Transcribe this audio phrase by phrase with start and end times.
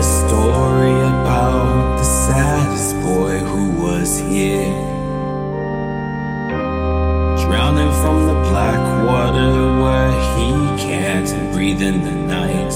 [0.00, 4.72] a story about the saddest boy who was here.
[7.42, 10.48] Drowning from the black water where he
[10.86, 12.72] can't breathe in the night.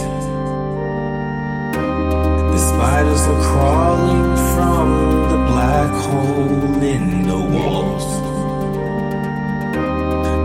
[2.53, 4.87] The spiders are crawling from
[5.33, 8.07] the black hole in the walls.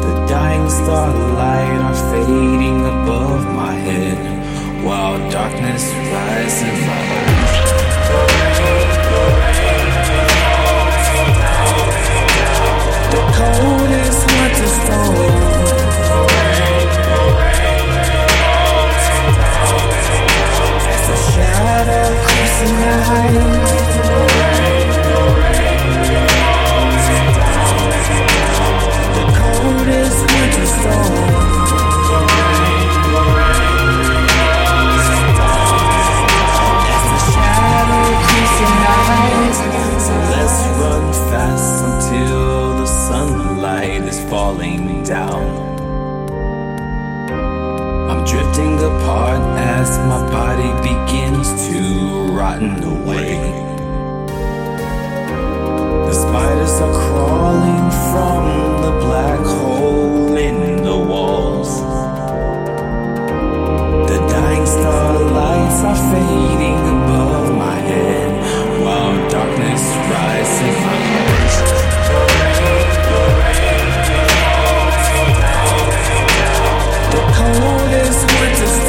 [0.05, 4.38] The dying starlight are fading above my head
[4.83, 7.58] while darkness rises.
[48.29, 53.33] drifting apart as my body begins to rotten away.
[56.05, 56.79] The spiders
[77.39, 78.88] coldest winter's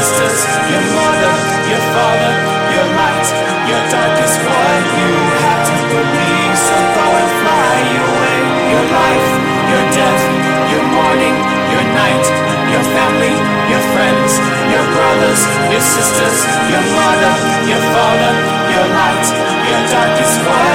[0.00, 0.40] sisters,
[0.72, 1.34] your mother,
[1.68, 2.32] your father,
[2.72, 3.26] your light,
[3.68, 4.84] your darkest void.
[4.96, 5.12] You
[5.44, 8.38] had to believe, so go and fly away.
[8.72, 9.28] Your life,
[9.68, 10.22] your death,
[10.72, 11.36] your morning,
[11.68, 12.26] your night,
[12.72, 13.34] your family,
[13.68, 14.40] your friends,
[14.72, 16.38] your brothers, your sisters,
[16.72, 17.34] your mother,
[17.68, 18.32] your father,
[18.72, 19.26] your light,
[19.68, 20.69] your darkest void.